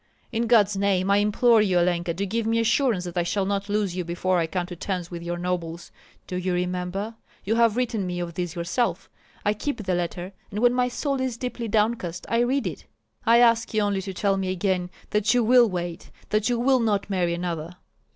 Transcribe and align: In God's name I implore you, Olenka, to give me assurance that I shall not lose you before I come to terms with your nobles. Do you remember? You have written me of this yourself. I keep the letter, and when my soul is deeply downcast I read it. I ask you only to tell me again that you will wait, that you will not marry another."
In 0.31 0.47
God's 0.47 0.75
name 0.75 1.11
I 1.11 1.17
implore 1.17 1.61
you, 1.61 1.77
Olenka, 1.77 2.11
to 2.15 2.25
give 2.25 2.47
me 2.47 2.57
assurance 2.57 3.03
that 3.03 3.19
I 3.19 3.21
shall 3.21 3.45
not 3.45 3.69
lose 3.69 3.95
you 3.95 4.03
before 4.03 4.39
I 4.39 4.47
come 4.47 4.65
to 4.65 4.75
terms 4.75 5.11
with 5.11 5.21
your 5.21 5.37
nobles. 5.37 5.91
Do 6.25 6.37
you 6.37 6.55
remember? 6.55 7.13
You 7.43 7.53
have 7.57 7.77
written 7.77 8.07
me 8.07 8.19
of 8.19 8.33
this 8.33 8.55
yourself. 8.55 9.11
I 9.45 9.53
keep 9.53 9.83
the 9.83 9.93
letter, 9.93 10.33
and 10.49 10.59
when 10.59 10.73
my 10.73 10.87
soul 10.87 11.21
is 11.21 11.37
deeply 11.37 11.67
downcast 11.67 12.25
I 12.29 12.39
read 12.39 12.65
it. 12.65 12.87
I 13.27 13.41
ask 13.41 13.75
you 13.75 13.83
only 13.83 14.01
to 14.01 14.11
tell 14.15 14.37
me 14.37 14.49
again 14.49 14.89
that 15.11 15.35
you 15.35 15.43
will 15.43 15.69
wait, 15.69 16.09
that 16.29 16.49
you 16.49 16.57
will 16.57 16.79
not 16.79 17.07
marry 17.11 17.35
another." 17.35 17.75